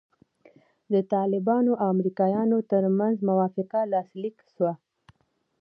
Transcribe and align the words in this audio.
د 0.93 0.95
طالبانو 1.13 1.71
او 1.81 1.87
امریکایانو 1.95 2.57
ترمنځ 2.71 3.15
موافقه 3.29 3.79
لاسلیک 3.93 4.37
سوه. 4.55 4.73